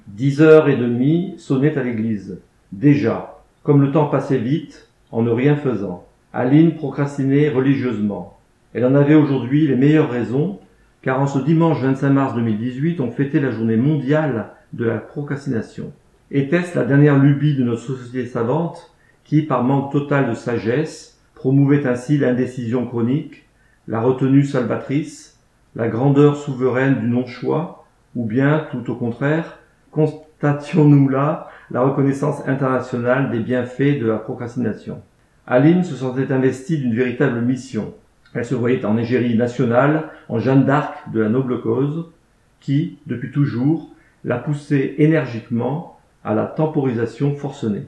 Dix 0.08 0.40
heures 0.40 0.68
et 0.68 0.76
demie 0.76 1.34
sonnaient 1.38 1.78
à 1.78 1.82
l'église. 1.82 2.40
Déjà, 2.72 3.42
comme 3.62 3.82
le 3.82 3.92
temps 3.92 4.06
passait 4.06 4.38
vite, 4.38 4.88
en 5.10 5.22
ne 5.22 5.30
rien 5.30 5.56
faisant. 5.56 6.06
Aline 6.32 6.74
procrastinait 6.74 7.50
religieusement. 7.50 8.38
Elle 8.74 8.86
en 8.86 8.94
avait 8.94 9.14
aujourd'hui 9.14 9.68
les 9.68 9.76
meilleures 9.76 10.10
raisons, 10.10 10.58
car 11.02 11.20
en 11.20 11.26
ce 11.26 11.38
dimanche 11.38 11.80
25 11.80 12.10
mars 12.10 12.34
2018, 12.34 13.00
on 13.00 13.10
fêtait 13.10 13.40
la 13.40 13.50
journée 13.50 13.76
mondiale 13.76 14.48
de 14.72 14.86
la 14.86 14.96
procrastination. 14.96 15.92
Était-ce 16.34 16.78
la 16.78 16.86
dernière 16.86 17.18
lubie 17.18 17.56
de 17.56 17.62
notre 17.62 17.82
société 17.82 18.26
savante 18.26 18.90
qui, 19.22 19.42
par 19.42 19.64
manque 19.64 19.92
total 19.92 20.30
de 20.30 20.34
sagesse, 20.34 21.20
promouvait 21.34 21.86
ainsi 21.86 22.16
l'indécision 22.16 22.86
chronique, 22.86 23.46
la 23.86 24.00
retenue 24.00 24.46
salvatrice, 24.46 25.38
la 25.76 25.88
grandeur 25.88 26.36
souveraine 26.36 27.00
du 27.00 27.06
non-choix, 27.06 27.84
ou 28.16 28.24
bien, 28.24 28.66
tout 28.70 28.90
au 28.90 28.94
contraire, 28.94 29.58
constations-nous 29.90 31.10
là 31.10 31.50
la 31.70 31.82
reconnaissance 31.82 32.48
internationale 32.48 33.30
des 33.30 33.40
bienfaits 33.40 34.00
de 34.00 34.06
la 34.06 34.16
procrastination? 34.16 35.02
Aline 35.46 35.84
se 35.84 35.96
sentait 35.96 36.32
investie 36.32 36.78
d'une 36.78 36.94
véritable 36.94 37.42
mission. 37.42 37.92
Elle 38.32 38.46
se 38.46 38.54
voyait 38.54 38.86
en 38.86 38.96
égérie 38.96 39.36
nationale, 39.36 40.04
en 40.30 40.38
Jeanne 40.38 40.64
d'Arc 40.64 41.12
de 41.12 41.20
la 41.20 41.28
noble 41.28 41.60
cause, 41.60 42.10
qui, 42.58 42.96
depuis 43.06 43.30
toujours, 43.30 43.90
la 44.24 44.38
poussait 44.38 44.94
énergiquement 44.96 45.91
à 46.24 46.34
la 46.34 46.46
temporisation 46.46 47.34
forcenée. 47.34 47.86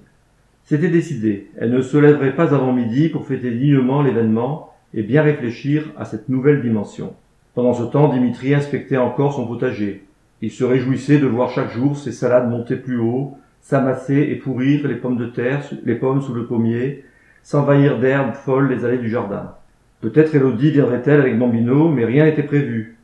C'était 0.65 0.89
décidé, 0.89 1.51
elle 1.59 1.73
ne 1.73 1.83
se 1.83 1.97
lèverait 1.97 2.35
pas 2.35 2.55
avant 2.55 2.73
midi 2.73 3.09
pour 3.09 3.27
fêter 3.27 3.51
dignement 3.51 4.03
l'événement 4.03 4.73
et 4.95 5.03
bien 5.03 5.23
réfléchir 5.23 5.93
à 5.99 6.05
cette 6.05 6.29
nouvelle 6.29 6.63
dimension. 6.63 7.15
Pendant 7.55 7.75
ce 7.75 7.83
temps, 7.85 8.09
Dimitri 8.09 8.55
inspectait 8.55 8.97
encore 8.97 9.35
son 9.35 9.47
potager. 9.47 10.05
Il 10.41 10.51
se 10.51 10.65
réjouissait 10.65 11.19
de 11.19 11.27
voir 11.27 11.51
chaque 11.51 11.71
jour 11.71 11.97
ses 11.97 12.13
salades 12.13 12.51
monter 12.51 12.77
plus 12.77 12.99
haut, 12.99 13.37
s'amasser 13.61 14.29
et 14.31 14.37
pourrir 14.37 14.87
les 14.89 14.97
pommes 14.97 15.17
de 15.17 15.27
terre, 15.27 15.63
les 15.85 15.95
pommes 15.95 16.21
sous 16.21 16.35
le 16.35 16.47
pommier, 16.47 17.05
s'envahir 17.43 17.99
d'herbes 17.99 18.35
folles 18.35 18.69
les 18.69 18.85
allées 18.85 18.99
du 18.99 19.09
jardin. 19.09 19.55
Peut-être 20.01 20.35
Elodie 20.35 20.71
viendrait-elle 20.71 21.21
avec 21.21 21.39
Bambino, 21.39 21.89
mais 21.89 22.05
rien 22.05 22.25
n'était 22.25 22.43
prévu. 22.43 22.97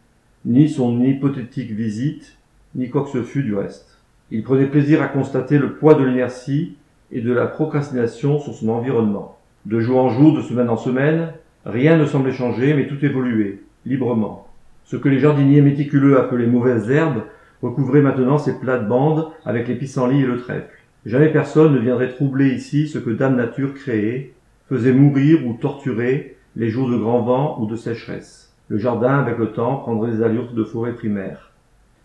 Ni 0.44 0.68
son 0.68 1.00
hypothétique 1.00 1.70
visite, 1.70 2.37
ni 2.75 2.90
quoi 2.90 3.04
que 3.04 3.10
ce 3.10 3.22
fût 3.22 3.42
du 3.42 3.54
reste. 3.54 3.89
Il 4.30 4.44
prenait 4.44 4.66
plaisir 4.66 5.02
à 5.02 5.08
constater 5.08 5.58
le 5.58 5.72
poids 5.72 5.94
de 5.94 6.04
l'inertie 6.04 6.76
et 7.10 7.20
de 7.20 7.32
la 7.32 7.46
procrastination 7.46 8.38
sur 8.38 8.54
son 8.54 8.68
environnement. 8.68 9.38
De 9.66 9.80
jour 9.80 9.99
en 9.99 10.08
jour, 10.08 10.37
de 10.37 10.42
semaine 10.42 10.68
en 10.68 10.76
semaine, 10.76 11.32
rien 11.64 11.96
ne 11.96 12.06
semblait 12.06 12.32
changer, 12.32 12.75
mais 12.75 12.87
tout 12.87 13.04
évoluait, 13.04 13.60
librement. 13.84 14.46
Ce 14.84 14.96
que 14.96 15.08
les 15.08 15.18
jardiniers 15.18 15.62
méticuleux 15.62 16.18
appelaient 16.18 16.46
mauvaises 16.46 16.90
herbes 16.90 17.22
recouvrait 17.62 18.02
maintenant 18.02 18.38
ses 18.38 18.58
plates-bandes 18.58 19.28
avec 19.44 19.68
les 19.68 19.75
pissenlits 19.75 20.22
et 20.22 20.26
le 20.26 20.38
trèfle. 20.38 20.70
Jamais 21.06 21.28
personne 21.28 21.75
ne 21.75 21.80
viendrait 21.80 22.10
troubler 22.10 22.54
ici 22.54 22.87
ce 22.87 22.99
que 22.99 23.10
Dame 23.10 23.37
Nature 23.37 23.75
créait, 23.75 24.32
faisait 24.68 24.92
mourir 24.92 25.46
ou 25.46 25.54
torturer 25.54 26.37
les 26.56 26.70
jours 26.70 26.88
de 26.88 26.96
grand 26.96 27.22
vent 27.22 27.58
ou 27.60 27.66
de 27.66 27.76
sécheresse. 27.76 28.54
Le 28.68 28.78
jardin, 28.78 29.18
avec 29.18 29.38
le 29.38 29.52
temps, 29.52 29.76
prendrait 29.76 30.12
des 30.12 30.22
allures 30.22 30.52
de 30.52 30.62
forêt 30.64 30.92
primaire. 30.92 31.50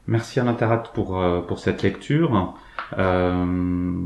Merci 0.08 0.40
Alain 0.40 0.54
Tarat 0.54 0.84
pour, 0.94 1.20
euh, 1.20 1.42
pour 1.42 1.60
cette 1.60 1.82
lecture. 1.82 2.54
Euh, 2.98 3.34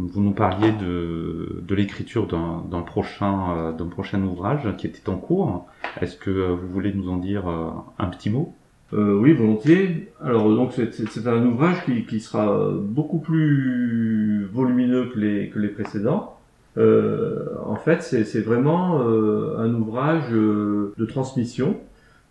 vous 0.08 0.22
nous 0.22 0.32
parliez 0.32 0.72
de, 0.72 1.62
de 1.68 1.76
l'écriture 1.76 2.26
d'un 2.28 2.82
prochain, 2.82 3.52
euh, 3.58 3.72
d'un 3.74 3.88
prochain 3.88 4.22
ouvrage 4.24 4.68
qui 4.78 4.88
était 4.88 5.10
en 5.10 5.18
cours. 5.18 5.68
Est-ce 6.00 6.16
que 6.16 6.30
euh, 6.32 6.56
vous 6.56 6.70
voulez 6.70 6.94
nous 6.94 7.10
en 7.10 7.18
dire 7.18 7.48
un 7.48 8.06
petit 8.08 8.30
mot? 8.30 8.54
Euh, 8.94 9.20
oui, 9.20 9.34
volontiers. 9.34 10.12
Alors 10.24 10.50
donc 10.56 10.72
c'est- 10.74 11.28
un 11.28 11.46
ouvrage 11.46 11.84
qui, 11.86 12.06
qui 12.06 12.20
sera 12.22 12.70
beaucoup 12.82 13.20
plus 13.20 14.46
volumineux 14.54 15.10
que 15.14 15.20
les, 15.20 15.50
que 15.50 15.60
les 15.60 15.68
précédents. 15.68 16.38
Euh, 16.78 17.46
en 17.66 17.76
fait, 17.76 18.02
c'est 18.02 18.42
vraiment 18.42 19.02
un 19.02 19.74
ouvrage 19.74 20.32
de 20.32 21.06
transmission. 21.06 21.78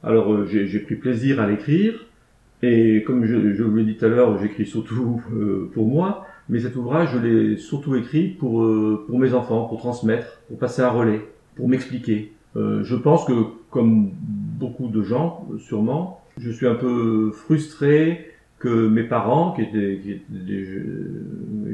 Alors 0.03 0.47
j'ai 0.47 0.79
pris 0.81 0.95
plaisir 0.95 1.41
à 1.41 1.47
l'écrire 1.47 1.95
et 2.63 3.03
comme 3.07 3.25
je, 3.25 3.55
je 3.55 3.63
vous 3.63 3.77
l'ai 3.77 3.85
dit 3.85 3.97
tout 3.97 4.05
à 4.05 4.09
l'heure, 4.09 4.39
j'écris 4.41 4.67
surtout 4.67 5.23
euh, 5.35 5.71
pour 5.75 5.87
moi, 5.87 6.27
mais 6.49 6.61
cet 6.61 6.77
ouvrage 6.77 7.11
je 7.15 7.19
l'ai 7.19 7.57
surtout 7.57 7.95
écrit 7.95 8.29
pour 8.29 8.63
euh, 8.63 9.05
pour 9.07 9.19
mes 9.19 9.35
enfants, 9.35 9.65
pour 9.67 9.79
transmettre, 9.79 10.41
pour 10.49 10.59
passer 10.59 10.83
un 10.83 10.91
relais, 10.91 11.21
pour 11.57 11.69
m'expliquer. 11.69 12.33
Euh, 12.57 12.83
je 12.85 12.97
pense 12.97 13.25
que 13.25 13.33
comme 13.71 14.11
beaucoup 14.59 14.89
de 14.89 15.03
gens, 15.03 15.47
euh, 15.53 15.59
sûrement, 15.59 16.21
je 16.39 16.51
suis 16.51 16.67
un 16.67 16.75
peu 16.75 17.31
frustré 17.33 18.27
que 18.59 18.89
mes 18.89 19.05
parents, 19.05 19.53
qui 19.53 19.63
étaient, 19.63 20.01
qui 20.03 20.11
étaient 20.13 20.25
des- 20.31 20.65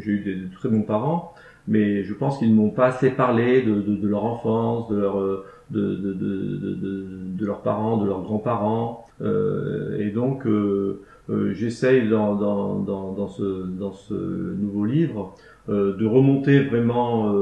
j'ai 0.01 0.11
eu 0.11 0.19
des, 0.21 0.35
de 0.35 0.47
très 0.55 0.69
bons 0.69 0.83
parents, 0.83 1.33
mais 1.67 2.05
je 2.05 2.13
pense 2.13 2.39
qu'ils 2.39 2.51
ne 2.51 2.57
m'ont 2.57 2.71
pas 2.71 2.87
assez 2.89 3.11
parlé 3.11 3.63
de, 3.63 3.75
de, 3.81 3.95
de 3.97 4.09
leur 4.09 4.25
enfance, 4.27 4.89
de 4.91 4.97
leur, 4.97 5.19
euh, 5.19 5.45
de, 5.71 5.95
de, 5.95 6.13
de, 6.13 7.07
de, 7.37 7.47
leurs 7.47 7.63
parents, 7.63 7.97
de 7.97 8.07
leurs 8.07 8.23
grands-parents, 8.23 9.07
euh, 9.23 9.99
et 9.99 10.11
donc 10.11 10.47
euh, 10.47 11.03
euh, 11.31 11.53
j'essaye 11.55 12.09
dans, 12.09 12.35
dans, 12.35 13.13
dans, 13.13 13.29
ce, 13.29 13.67
dans 13.67 13.93
ce 13.93 14.15
nouveau 14.15 14.85
livre 14.85 15.35
de 15.69 16.05
remonter 16.05 16.61
vraiment 16.61 17.35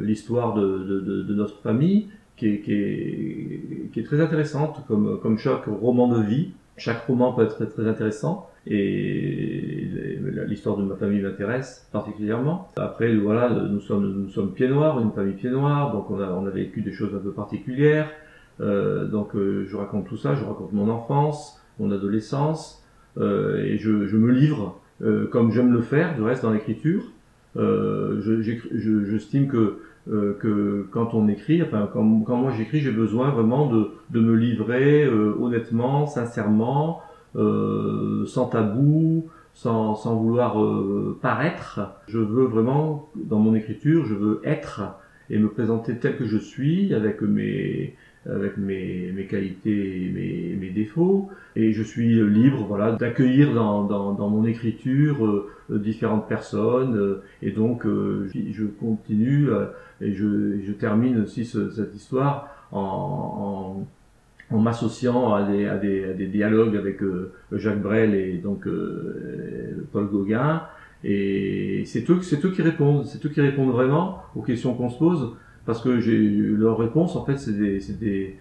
l'histoire 0.00 0.52
de 0.52 1.32
notre 1.32 1.58
famille, 1.62 2.08
qui 2.36 2.48
est, 2.48 2.60
qui 2.60 2.72
est, 2.74 3.90
qui 3.92 4.00
est 4.00 4.02
très 4.02 4.20
intéressante 4.20 4.84
comme, 4.86 5.18
comme 5.22 5.38
chaque 5.38 5.64
roman 5.64 6.08
de 6.08 6.22
vie. 6.22 6.50
Chaque 6.82 7.06
roman 7.06 7.32
peut 7.32 7.44
être 7.44 7.64
très, 7.64 7.86
intéressant 7.86 8.50
et 8.66 9.88
l'histoire 10.48 10.76
de 10.76 10.82
ma 10.82 10.96
famille 10.96 11.20
m'intéresse 11.20 11.88
particulièrement. 11.92 12.72
Après, 12.76 13.14
voilà, 13.14 13.50
nous 13.50 13.80
sommes, 13.80 14.24
nous 14.24 14.30
sommes 14.30 14.52
pieds 14.52 14.66
noirs, 14.66 14.98
une 14.98 15.12
famille 15.12 15.34
pieds 15.34 15.50
noirs, 15.50 15.92
donc 15.92 16.10
on 16.10 16.20
a, 16.20 16.30
on 16.30 16.44
a 16.44 16.50
vécu 16.50 16.82
des 16.82 16.90
choses 16.90 17.14
un 17.14 17.20
peu 17.20 17.30
particulières. 17.30 18.10
Euh, 18.60 19.04
donc 19.06 19.36
euh, 19.36 19.64
je 19.68 19.76
raconte 19.76 20.08
tout 20.08 20.16
ça, 20.16 20.34
je 20.34 20.44
raconte 20.44 20.72
mon 20.72 20.88
enfance, 20.88 21.62
mon 21.78 21.92
adolescence, 21.92 22.84
euh, 23.16 23.64
et 23.64 23.78
je, 23.78 24.16
me 24.16 24.32
livre 24.32 24.80
comme 25.30 25.52
j'aime 25.52 25.72
le 25.72 25.82
faire, 25.82 26.16
de 26.16 26.22
reste 26.22 26.42
dans 26.42 26.52
l'écriture. 26.52 27.02
J'estime 27.54 29.46
que 29.46 29.78
euh, 30.10 30.34
que 30.40 30.86
quand 30.90 31.14
on 31.14 31.28
écrit, 31.28 31.62
enfin 31.62 31.88
quand, 31.92 32.20
quand 32.26 32.36
moi 32.36 32.52
j'écris, 32.56 32.80
j'ai 32.80 32.90
besoin 32.90 33.30
vraiment 33.30 33.66
de, 33.66 33.90
de 34.10 34.20
me 34.20 34.34
livrer 34.34 35.04
euh, 35.04 35.36
honnêtement, 35.40 36.06
sincèrement, 36.06 37.00
euh, 37.36 38.26
sans 38.26 38.46
tabou, 38.46 39.28
sans, 39.54 39.94
sans 39.94 40.16
vouloir 40.16 40.62
euh, 40.62 41.18
paraître. 41.22 41.80
Je 42.08 42.18
veux 42.18 42.44
vraiment, 42.44 43.10
dans 43.14 43.38
mon 43.38 43.54
écriture, 43.54 44.04
je 44.04 44.14
veux 44.14 44.40
être 44.44 44.82
et 45.30 45.38
me 45.38 45.48
présenter 45.48 45.96
tel 45.98 46.16
que 46.16 46.26
je 46.26 46.36
suis, 46.36 46.92
avec 46.94 47.22
mes 47.22 47.94
avec 48.28 48.56
mes, 48.56 49.10
mes 49.12 49.26
qualités 49.26 50.06
et 50.06 50.10
mes, 50.10 50.56
mes 50.60 50.70
défauts, 50.70 51.28
et 51.56 51.72
je 51.72 51.82
suis 51.82 52.22
libre 52.30 52.64
voilà, 52.68 52.92
d'accueillir 52.92 53.52
dans, 53.54 53.84
dans, 53.84 54.12
dans 54.14 54.28
mon 54.30 54.44
écriture 54.44 55.24
euh, 55.26 55.50
différentes 55.78 56.28
personnes, 56.28 56.96
euh, 56.96 57.22
et 57.42 57.50
donc 57.50 57.84
euh, 57.86 58.28
je 58.32 58.40
je 58.52 58.64
continue 58.64 59.50
euh, 59.50 59.66
et 60.00 60.12
je, 60.12 60.60
je 60.66 60.72
termine 60.72 61.20
aussi 61.22 61.44
ce- 61.44 61.70
cette 61.70 61.94
histoire 61.94 62.48
en, 62.72 63.84
en, 64.50 64.56
en 64.56 64.60
m'associant 64.60 65.32
à 65.34 65.42
des, 65.50 65.66
à, 65.66 65.76
des, 65.76 66.04
à 66.04 66.12
des 66.12 66.26
dialogues 66.26 66.76
avec 66.76 67.02
euh, 67.02 67.32
Jacques 67.52 67.82
Brel 67.82 68.14
et 68.14 68.34
donc 68.38 68.66
euh, 68.66 69.84
Paul 69.92 70.06
Gauguin. 70.08 70.62
Et 71.04 71.82
c'est 71.86 72.08
eux, 72.10 72.20
c'est 72.22 72.44
eux 72.44 72.50
qui 72.52 72.62
répondent, 72.62 73.04
c'est 73.06 73.24
eux 73.26 73.28
qui 73.28 73.40
répondent 73.40 73.72
vraiment 73.72 74.22
aux 74.36 74.42
questions 74.42 74.74
qu'on 74.74 74.88
se 74.88 74.98
pose, 74.98 75.32
parce 75.66 75.82
que 75.82 76.00
j'ai 76.00 76.18
leurs 76.18 76.78
réponses 76.78 77.16
en 77.16 77.24
fait 77.24 77.38
c'est 77.38 77.52
des, 77.52 78.38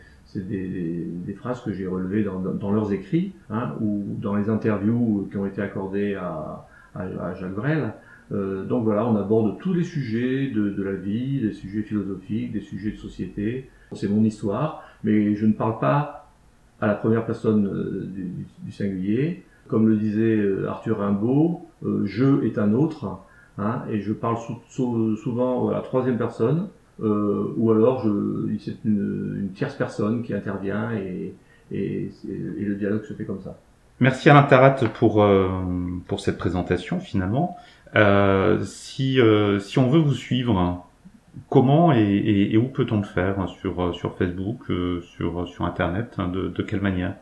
phrases 1.36 1.62
que 1.62 1.72
j'ai 1.72 1.88
relevées 1.88 2.24
dans, 2.24 2.72
leurs 2.72 2.94
écrits 2.94 3.34
hein, 3.50 3.74
ou 3.82 4.04
dans 4.20 4.36
les 4.36 4.50
interviews 4.50 5.28
qui 5.32 5.38
ont 5.38 5.46
été 5.46 5.62
accordées 5.62 6.16
à, 6.16 6.68
à, 6.96 7.34
Jacques 7.34 7.56
Brel. 7.56 7.94
Euh, 8.32 8.64
donc 8.64 8.84
voilà, 8.84 9.06
on 9.06 9.16
aborde 9.18 9.60
tous 9.60 9.74
les 9.74 9.84
sujets 9.84 10.50
de, 10.50 10.82
la 10.82 10.94
vie, 10.94 11.42
des 11.42 11.52
sujets 11.52 11.82
philosophiques, 11.82 12.54
des 12.54 12.62
sujets 12.62 12.92
de 12.92 12.98
société. 12.98 13.70
C'est 13.94 14.08
mon 14.08 14.24
histoire, 14.24 14.84
mais 15.04 15.36
je 15.36 15.46
ne 15.46 15.54
parle 15.54 15.80
pas 15.80 16.30
à 16.80 16.88
la 16.88 16.96
première 16.96 17.26
personne 17.26 17.68
euh, 17.68 18.10
du, 18.64 18.72
singulier. 18.72 19.44
Comme 19.68 19.88
le 19.88 19.98
disait 19.98 20.38
euh, 20.38 20.70
Arthur 20.70 21.00
Rimbaud, 21.00 21.68
je 22.04 22.46
est 22.46 22.58
un 22.58 22.74
autre. 22.74 23.20
Hein, 23.58 23.84
et 23.90 24.00
je 24.00 24.14
parle 24.14 24.38
souvent 24.70 25.70
à 25.70 25.74
la 25.74 25.82
troisième 25.82 26.18
personne, 26.18 26.70
euh, 27.02 27.54
ou 27.58 27.72
alors 27.72 28.06
c'est 28.60 28.76
une, 28.86 29.50
tierce 29.56 29.76
personne 29.76 30.24
qui 30.24 30.34
intervient 30.34 30.92
et, 30.94 31.34
et, 31.72 32.12
le 32.26 32.76
dialogue 32.76 33.04
se 33.04 33.14
fait 33.14 33.26
comme 33.26 33.42
ça. 33.42 33.58
Merci 34.00 34.30
Alain 34.30 34.44
Tarat 34.44 34.76
pour, 34.94 35.24
euh, 35.24 35.48
pour 36.08 36.20
cette 36.20 36.38
présentation 36.38 37.00
finalement. 37.00 37.58
Euh, 37.96 38.60
si, 38.64 39.20
si 39.60 39.80
on 39.80 39.90
veut 39.90 40.00
vous 40.00 40.14
suivre, 40.14 40.86
comment 41.50 41.92
et, 41.92 42.58
où 42.58 42.68
peut-on 42.68 42.98
le 42.98 43.06
faire 43.06 43.50
sur, 43.50 43.96
sur 43.96 44.18
Facebook, 44.18 44.64
sur, 45.02 45.48
sur 45.48 45.66
Internet, 45.66 46.16
hein, 46.18 46.28
de, 46.28 46.50
de 46.50 46.64
quelle 46.64 46.82
manière? 46.82 47.16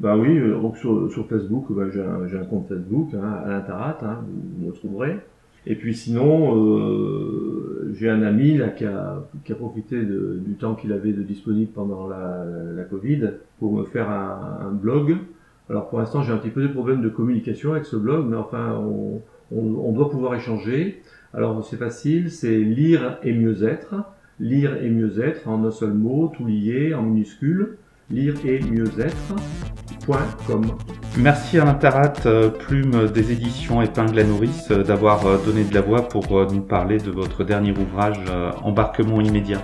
Ben 0.00 0.16
oui, 0.16 0.40
donc 0.50 0.78
sur, 0.78 1.10
sur 1.12 1.28
Facebook, 1.28 1.66
ben 1.70 1.90
j'ai 1.92 2.02
un, 2.02 2.40
un, 2.40 2.44
compte 2.44 2.68
Facebook, 2.68 3.10
hein, 3.14 3.40
Alain 3.44 3.60
Tarat, 3.60 3.98
hein, 4.02 4.24
vous 4.58 4.66
me 4.66 4.72
trouverez. 4.72 5.18
Et 5.66 5.76
puis 5.76 5.94
sinon, 5.94 6.56
euh, 6.56 7.92
j'ai 7.94 8.10
un 8.10 8.22
ami 8.22 8.56
là 8.56 8.68
qui 8.68 8.84
a, 8.84 9.24
qui 9.44 9.52
a 9.52 9.54
profité 9.54 10.02
de, 10.02 10.40
du 10.44 10.54
temps 10.54 10.74
qu'il 10.74 10.92
avait 10.92 11.12
de 11.12 11.22
disponible 11.22 11.70
pendant 11.72 12.08
la, 12.08 12.44
la, 12.74 12.82
Covid 12.82 13.30
pour 13.58 13.72
me 13.72 13.84
faire 13.84 14.10
un, 14.10 14.66
un 14.68 14.72
blog. 14.72 15.16
Alors 15.70 15.88
pour 15.88 16.00
l'instant, 16.00 16.22
j'ai 16.22 16.32
un 16.32 16.38
petit 16.38 16.50
peu 16.50 16.62
de 16.62 16.72
problèmes 16.72 17.00
de 17.00 17.08
communication 17.08 17.72
avec 17.72 17.84
ce 17.84 17.96
blog, 17.96 18.26
mais 18.28 18.36
enfin, 18.36 18.76
on, 18.76 19.22
on, 19.52 19.60
on 19.60 19.92
doit 19.92 20.10
pouvoir 20.10 20.34
échanger. 20.34 21.00
Alors 21.32 21.64
c'est 21.64 21.76
facile, 21.76 22.30
c'est 22.30 22.58
lire 22.58 23.18
et 23.22 23.32
mieux 23.32 23.62
être. 23.64 23.94
Lire 24.40 24.82
et 24.82 24.90
mieux 24.90 25.22
être 25.22 25.46
en 25.48 25.64
un 25.64 25.70
seul 25.70 25.92
mot, 25.92 26.32
tout 26.36 26.46
lié, 26.46 26.94
en 26.94 27.02
minuscule. 27.02 27.76
Lire 28.12 28.34
et 28.44 28.60
mieux 28.60 28.90
être. 29.00 29.34
Merci 31.16 31.58
Alain 31.58 31.74
Tarat, 31.74 32.12
euh, 32.26 32.50
plume 32.50 33.06
des 33.06 33.32
éditions 33.32 33.80
Épingle 33.80 34.18
à 34.18 34.24
Nourrice, 34.24 34.70
euh, 34.70 34.82
d'avoir 34.82 35.24
euh, 35.24 35.38
donné 35.38 35.64
de 35.64 35.72
la 35.72 35.80
voix 35.80 36.08
pour 36.08 36.52
nous 36.52 36.60
parler 36.60 36.98
de 36.98 37.10
votre 37.10 37.42
dernier 37.42 37.72
ouvrage 37.72 38.18
Embarquement 38.62 39.20
immédiat. 39.22 39.62